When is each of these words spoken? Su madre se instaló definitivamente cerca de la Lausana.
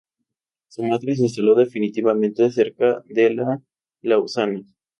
Su 0.67 0.81
madre 0.81 1.15
se 1.15 1.21
instaló 1.21 1.53
definitivamente 1.53 2.49
cerca 2.49 3.03
de 3.05 3.35
la 3.35 3.61
Lausana. 4.01 4.63